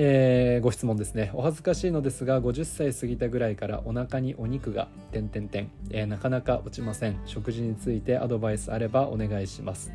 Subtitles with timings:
[0.00, 1.32] えー、ご質問ですね。
[1.34, 7.20] お恥ずかしいのですが50歳過ぎたぐらいからお腹にお肉が点々点、えー、なかなか落ちません。
[7.26, 9.90] 食事についてアドバイスあればお願いします、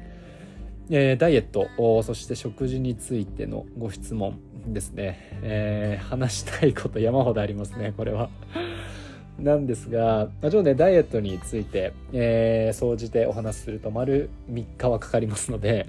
[0.90, 1.70] えー、ダイエット。
[2.04, 4.38] そして食事についてのご質問
[4.68, 8.30] ですね、えー、話したいこと山ほどありますねこれは。
[9.40, 15.88] なんですが、まあ、ちょっとねダイエットについて、えー、総じてお話しすると丸3日はかかりますので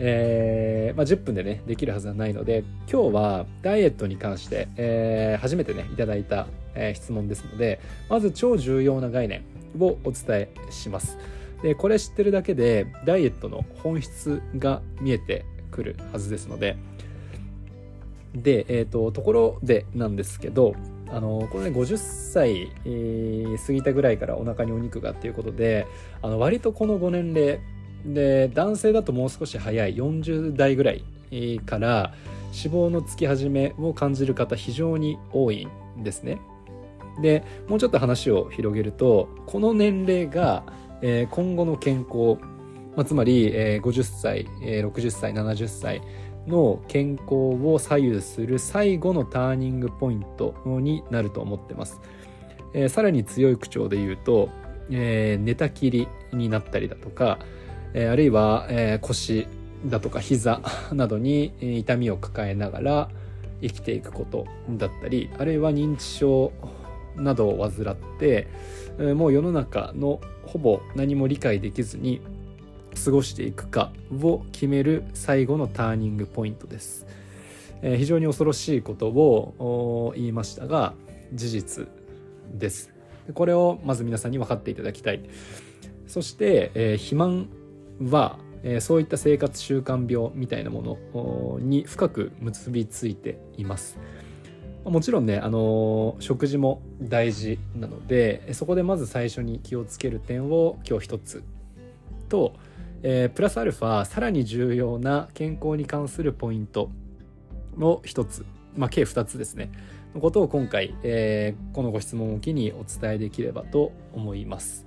[0.00, 9.42] えー、まあ、10分でねできるはずはないので今日はダイエットに関して、えー、初めてねいただいた、えー、質問ですのでまず超重要な概念
[9.78, 11.18] をお伝えします。
[11.62, 16.76] でこれ知ってるだけでダイエットの本質が見えてくるはずですので
[18.34, 20.74] で、えーと、ところでなんですけど
[21.08, 25.86] あのこれね50歳、えー、過ぎたぐらいからお腹にお肉がっていうことで
[26.22, 27.60] あの割とこのご年齢
[28.04, 31.02] で男性だともう少し早い40代ぐらい
[31.66, 32.14] から
[32.48, 35.68] 脂肪のつき始めを感じる方非常に多い
[35.98, 36.40] んですね。
[37.20, 40.62] でもうちょっと話を広げるとこの年齢が、
[41.02, 42.40] えー、今後の健康、
[42.96, 46.00] まあ、つまり、えー、50歳、えー、60歳70歳
[46.46, 52.00] の健康を左右する最後のターニングポイントになると思ってます。
[52.72, 54.48] えー、さらに強い口調で言うと、
[54.90, 57.38] えー、寝たきりになったりだとか、
[57.94, 59.46] えあるいは、え腰
[59.86, 60.60] だとか膝
[60.92, 63.08] などに痛みを抱えながら
[63.60, 66.52] 生きていくことだったりあるいは認知症
[67.16, 68.46] などを患って
[69.14, 72.20] もう世の中のほぼ何も理解できずに
[73.04, 77.06] 過ごしていくかを決める最後のターニングポイントです。
[77.82, 80.94] え非常に恐ろしいことを言いましたが
[81.32, 81.88] 事実
[82.52, 82.92] です。
[83.34, 85.20] これをまず皆さんに分かっていただきたい。
[86.06, 87.48] そして、えー、肥満
[88.00, 93.98] は、えー、そういった生活習慣病みたいなものに深く結びついています。
[94.84, 101.42] もちろんね、あの、食事も大事なのでそこでまず最初に気をつける点を今日一つ
[102.28, 102.54] と、
[103.02, 106.90] えー、プラスアルファさらに重要な健康に関するポイント
[107.76, 108.44] の一つ、
[108.76, 109.70] まあ、計2つですね
[110.14, 114.86] のことを今回、えー、このご質問を機にお伝えできればと思います。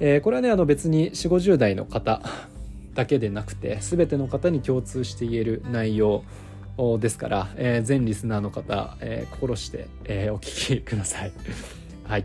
[0.00, 2.22] えー、これはねあの別に4 5 0代の方
[2.94, 6.24] だけでなくて全ての方に共通して言える内容
[7.00, 11.32] ですから、えー、全リスナーの方、えー、心して、えー、お聞きください。
[12.04, 12.24] はい。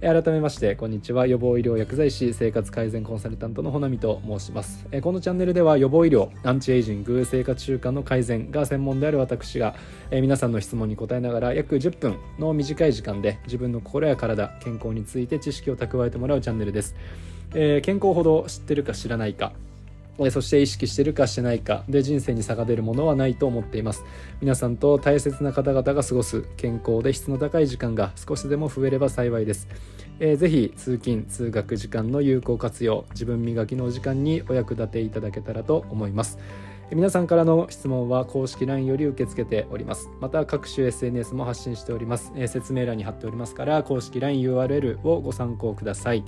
[0.00, 1.26] 改めましてこんにちは。
[1.26, 4.86] 予防医療薬剤師生活改善コンサルタントのほなみと申します。
[5.02, 9.74] このチャンネルでは予防医療アンチエイジング生活習慣の改善が専門である私が
[10.10, 16.94] 皆さんの質問に答えながら約10分の短い時間で自分の心や体健康について知識を蓄えてもらうチャンネルです。
[17.52, 19.52] 健康ほど知ってるか知らないか
[20.30, 21.84] そして意識してるかしてないか。
[21.88, 24.04] で人生に差が出るものはないと思っています。
[24.40, 29.68] 皆さんと大切な方々が過ごす健康で質の高い時間が少しでも増えれば幸いです、
[30.20, 36.38] えー、ぜひ通勤通学時間の有効活用自分磨きの時間にお役立ていただけたらと思います。
[36.92, 40.10] 皆さんからの質問は公式 LINE より受け付けております。
[40.20, 46.24] また各種 SNS も発信しております、えー、説明欄に貼っておりますから公式 LINEURL をご参考ください。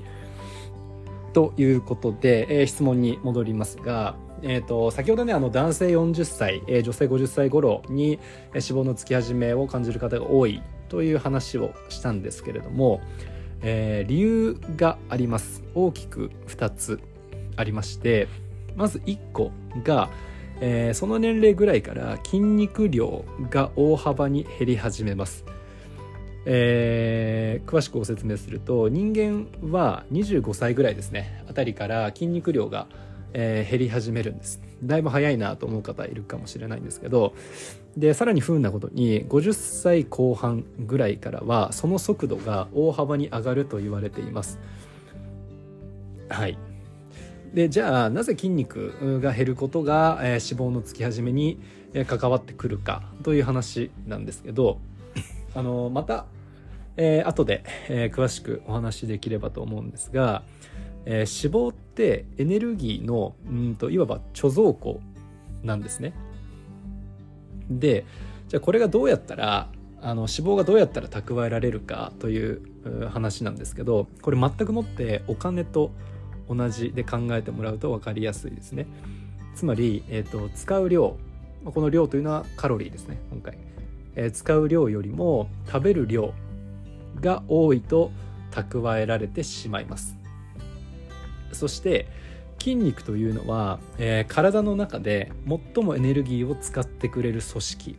[1.36, 8.19] ということで、えー、質問に戻りますが、えーと、先ほどねあの男性40歳、えー、女性50歳頃に
[8.54, 13.02] 脂肪のつき始めを感じる方が多いという話をしたんですけれども、
[13.60, 15.62] えー、理由があります。
[15.75, 17.00] 大きく2つ
[17.54, 18.28] ありまして
[18.75, 19.52] まず1個
[19.84, 20.08] が、
[20.62, 25.44] えー、その年齢ぐらいから筋肉量が大幅に減り始めます。
[26.48, 31.44] えー、詳しくご説明すると人間は25歳ぐらいですね。
[31.50, 32.86] あたりから筋肉量が、
[33.32, 34.62] えー、減り始めるんです。
[34.82, 37.34] だいぶ早いなと思う方いるかもしれないんですけど
[37.96, 44.58] でさらに不運なことに50歳後半ぐらいからはその速度が大幅に上がると言われています。
[46.28, 46.58] はい。
[47.54, 51.58] でじゃあなぜ筋肉が減ることが、えー、脂肪のつき始めに
[52.06, 54.78] 関わってくるかという話なんですけど
[55.54, 56.26] あのまた
[56.96, 60.43] えー、後で、えー、詳しくお話しできればと思うんですが、
[61.04, 65.00] えー、脂肪ってエネルギーのうんといわば貯蔵庫
[65.62, 66.12] なんですね。
[67.70, 68.04] で
[68.48, 69.69] じゃあこれがどうやったら
[70.00, 72.60] あの脂肪がどうやったら蓄えられるかという
[73.10, 75.90] 話なんですけどこれ全くもってお金と
[76.49, 78.87] 同じで考えてもらうと分かりやすいですね。
[79.56, 81.16] つまり、えーと、使う量
[81.64, 83.58] この量というのはカロリーですね今回、
[84.14, 86.34] えー、使う量よりも食べる量
[87.20, 88.10] が多いと
[88.50, 90.16] 蓄えられてしまいます。
[91.52, 92.06] そして
[92.58, 95.30] 筋肉というのは、えー、体の中で
[95.74, 97.96] 最もエネルギーを使ってくれる組織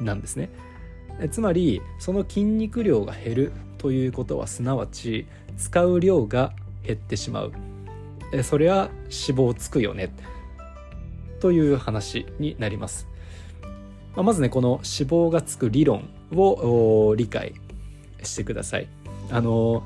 [0.00, 0.50] なんですね。
[1.30, 6.52] つまりその筋肉量が減るということはすなわち使う量が
[6.82, 7.52] 減ってしまう。
[8.42, 10.12] それは脂肪つくよね
[11.40, 13.06] という話になります。
[14.16, 17.54] まずねこの脂肪がつく理論を理解
[18.24, 18.88] してください。
[19.30, 19.84] あの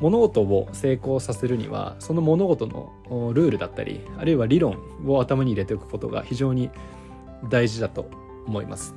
[0.00, 2.92] 物事を成功させるにはその物事の
[3.34, 4.76] ルールだったりあるいは理論
[5.06, 6.70] を頭に入れておくことが非常に
[7.48, 8.10] 大事だと
[8.46, 8.94] 思います。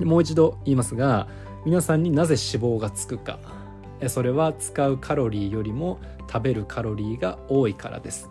[0.00, 1.28] もう一度言いますが
[1.64, 3.38] 皆さんになぜ脂肪がつくか。
[4.08, 5.98] それは使うカロリーよりも
[6.30, 8.28] 食べるカロリーが多いからです。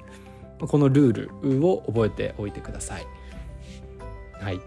[0.60, 3.08] このルールを覚えておいてください。
[4.34, 4.60] はい。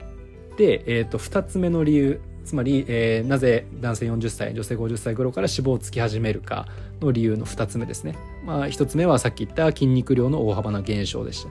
[0.57, 2.21] で、えーと、2つ目の理由。
[2.49, 6.67] つまり、えー、なぜ男性40歳女性50歳頃から脂肪をつき始めるか
[7.03, 11.51] の理由の2つ目ですね、まあ、1つ目はさっき言った筋肉量の大幅な減少でした。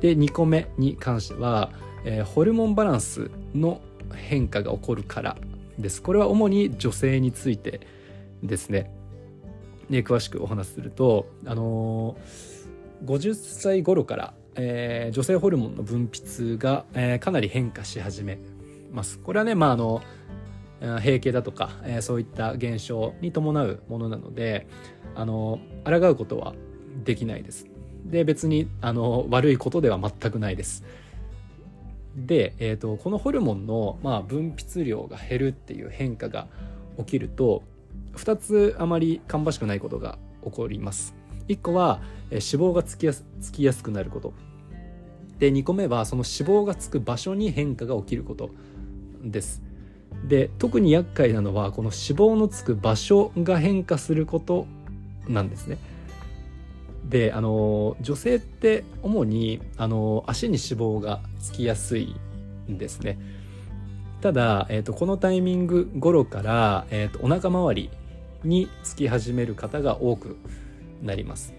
[0.00, 1.72] で2個目に関しては、
[2.04, 3.80] えー、ホルモンバランスの
[4.14, 5.36] 変化が起こるから
[5.76, 6.00] です。
[6.00, 7.80] これは主に女性について
[8.44, 8.92] ですね。
[9.90, 18.38] で詳しくお話しするとあのー、50歳頃から、えー、女性ホルモンの分泌が、えー、かなり変化し始め
[18.92, 19.18] ます。
[19.18, 20.02] これはねまああの
[20.80, 24.66] 閉経だとか、えー、そういった現象に伴うものなので
[25.14, 26.54] あの抗うことは
[27.04, 27.66] できないです。
[28.04, 30.84] で別にあの悪いことでは全くないです。
[32.16, 36.46] で、えーと、このホルモンの、まあ、分泌量が減るっていう変化が
[36.98, 37.62] 起きると
[38.16, 41.14] 2つあまり芳しくないことが起こります。
[41.48, 44.32] 1個は、えー、脂肪がつきやすつきやすくなること。
[45.38, 48.50] で2個目はその脂肪がつく場所に変化が起きること。
[49.22, 49.62] です。
[50.26, 54.66] で特に厄介なのはこの脂肪のつく場所が変化すること
[55.28, 55.78] なんですね。
[57.08, 62.14] であの女性って主にあの足に脂肪がつきやすい
[62.70, 63.18] んですね。
[64.20, 67.90] ただ、えーと、このタイミング頃から、えーと、とお腹周り
[68.44, 70.36] につき始める方が多く
[71.02, 71.54] なります。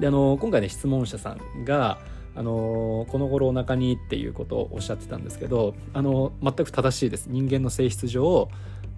[0.00, 1.98] であの今回ね質問者さんが
[2.36, 8.48] あのこの頃お腹にっていうことをおっしゃってたんですけどあの全く正しいです人間の性質上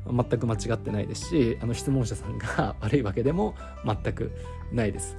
[0.06, 3.54] 全く間違ってないですしあの質問者さんが 悪いわけでも
[3.84, 4.32] 全く
[4.72, 5.16] ないです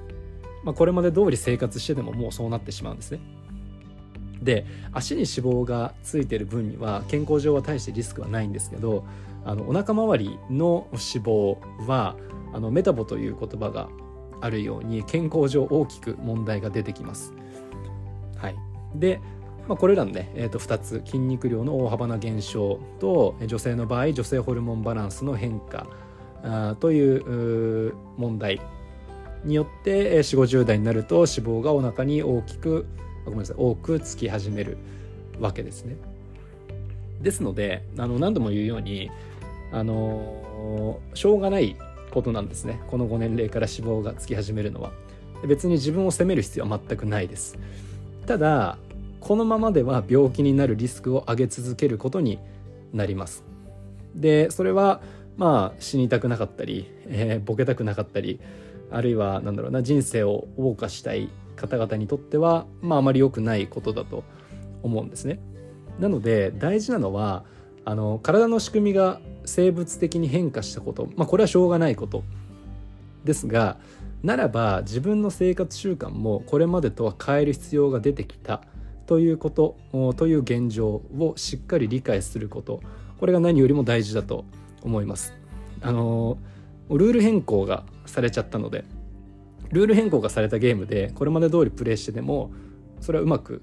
[0.64, 3.20] まあ、これまで通り生活しててももうそうなってしまうんですね。
[4.42, 9.06] で足に脂肪がついてる分には健康上は大してリスクはないんですけど
[9.44, 12.16] あのお腹周りの脂肪は
[12.54, 13.90] あのメタボという言葉が
[14.40, 17.34] あるように健康上大きく問題が出てきます。
[18.40, 18.56] はい、
[18.96, 19.20] で、
[19.68, 21.02] まあ、これらのね、えー、と2つ。
[21.06, 25.88] 筋肉量の大幅な減少と女性の場合女性ホルモンバランスの変化
[26.44, 28.62] あという問題
[29.44, 32.86] によって4 5 0代になると脂肪がお腹に大きく
[33.26, 34.78] ごめんなさい多くつき始める
[35.40, 35.96] わけですね。
[37.22, 39.12] ですのであの何度も言うように
[39.72, 41.76] あのしょうがない
[42.12, 42.80] ことなんですね。
[42.88, 44.92] この5年齢から脂肪がつき始めるのは。
[45.48, 47.58] 別に自分を責める必要は全くないです。
[48.30, 48.78] ただ
[49.22, 52.38] このままでは病気になるリスクを上げ続けることに
[52.94, 53.44] なります
[54.14, 55.02] でそれは
[55.36, 58.40] まあ死にたくなかったり、えー、ボケたくなかったり
[58.92, 64.24] あるいはなんだろうな人生を謳歌したい方々にとっては、まあ、あまり良くないことだと
[64.84, 65.40] 思うんですね。
[65.98, 67.44] なので大事なのは
[67.84, 72.24] あの体の仕組みが生物的に変化したこと、まあ、これはしょうがないこと
[73.24, 73.78] ですが
[74.24, 78.62] ならば自分の生活習慣もこれまでとは変える必要が出てきた
[79.06, 79.78] ということ
[80.18, 82.82] という現状をしっかり理解すること。
[83.20, 84.46] これが何よりも大事だと
[84.82, 85.34] 思います。
[85.82, 86.38] あの
[86.90, 88.84] ルール変更がされちゃったので
[89.72, 92.52] ルール変更がされたゲームでこれまで通りプレイしてでも
[93.00, 93.62] それはうまく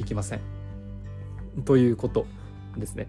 [0.00, 0.40] いきません。
[1.64, 2.26] ということ
[2.76, 3.08] ですね。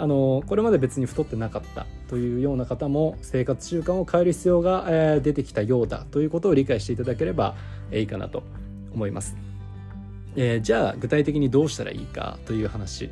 [0.00, 7.54] あのこれまで別に太ってなかったというような方も生活習慣を変える必要が、え、出てきたようだということを理解していただければ
[7.92, 8.42] いいかなと
[8.94, 9.36] 思います、
[10.36, 13.10] えー、じゃあ具体的にどうしたらいいかという話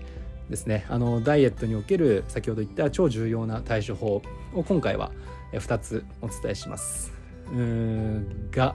[0.49, 0.87] ですね。
[0.88, 4.23] あのダイエットにおける先ほど言った超重要な対処法
[4.54, 5.12] を今回は
[5.52, 7.12] 2つお伝えします。
[7.52, 8.75] うんが、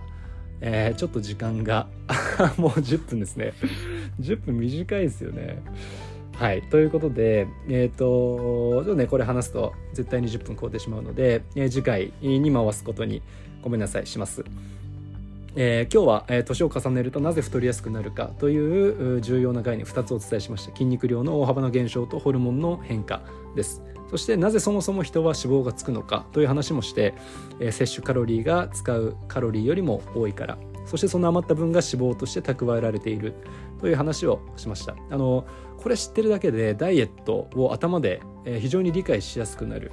[0.61, 1.87] えー、ちょっと時間が
[2.57, 3.53] もう10分ですね。
[4.21, 5.63] 10分短いですよね。
[6.33, 6.61] はい。
[6.63, 13.21] ということでえっ、ー、とちょっとねこれ話すと絶対に10分超えてしまうので、えー、次回に回すことに
[13.61, 14.43] ごめんなさいします。
[15.55, 20.71] えー、今日は、えー、年を重ねるとなぜ太りやすくなるかという重要な概念2つお伝えしました。
[20.71, 23.21] 筋肉量の大幅な減少とホルモンの変化
[23.55, 23.83] です。
[24.09, 27.13] そしてなぜそもそも人は脂肪がつくのかという話もして、
[27.59, 30.57] えー、摂取カロリーが使うカロリーよりも多いから。
[30.85, 33.33] そしてその余った分が脂肪として蓄えられている。
[33.79, 34.95] という話をしました。
[35.09, 35.45] あの
[35.77, 39.91] これ知ってるだけでダイエットを頭で非常に理解しやすくなる。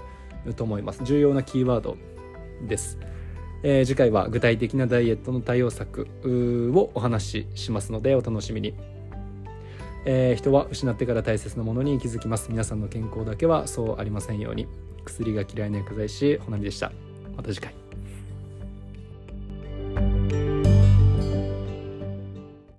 [0.56, 1.04] と思います。
[1.04, 1.99] 重要なキーワード
[2.66, 2.99] です、
[3.62, 8.75] えー、次回は具体的なダイエットの対応策をお話ししますのでお楽しみに。
[10.06, 12.49] えー、人は失ってから大切なものに気づきます。
[12.50, 14.66] 皆さんの健康だけはそうありませんように。
[15.04, 16.90] 薬が嫌いな薬剤師ほなみでした。
[17.37, 17.79] また次回。